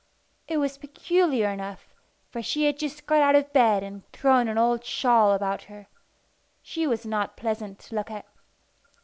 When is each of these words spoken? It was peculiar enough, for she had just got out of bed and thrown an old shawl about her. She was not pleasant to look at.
It 0.47 0.57
was 0.57 0.79
peculiar 0.79 1.49
enough, 1.51 1.93
for 2.31 2.41
she 2.41 2.65
had 2.65 2.79
just 2.79 3.05
got 3.05 3.21
out 3.21 3.35
of 3.35 3.53
bed 3.53 3.83
and 3.83 4.03
thrown 4.11 4.47
an 4.47 4.57
old 4.57 4.83
shawl 4.83 5.31
about 5.31 5.65
her. 5.65 5.85
She 6.63 6.87
was 6.87 7.05
not 7.05 7.37
pleasant 7.37 7.77
to 7.81 7.93
look 7.95 8.09
at. 8.09 8.25